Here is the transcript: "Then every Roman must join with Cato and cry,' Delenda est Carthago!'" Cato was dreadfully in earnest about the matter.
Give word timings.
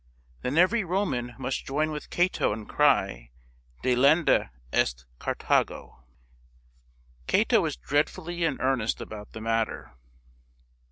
"Then 0.41 0.57
every 0.57 0.83
Roman 0.83 1.35
must 1.37 1.67
join 1.67 1.91
with 1.91 2.09
Cato 2.09 2.51
and 2.51 2.67
cry,' 2.67 3.29
Delenda 3.83 4.49
est 4.73 5.05
Carthago!'" 5.19 6.03
Cato 7.27 7.61
was 7.61 7.77
dreadfully 7.77 8.43
in 8.43 8.59
earnest 8.61 8.99
about 8.99 9.33
the 9.33 9.41
matter. 9.41 9.93